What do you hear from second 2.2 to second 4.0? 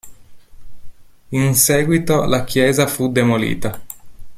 la chiesa fu demolita.